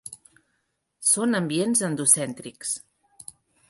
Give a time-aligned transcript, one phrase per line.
[1.11, 2.77] Són ambients endocèntrics.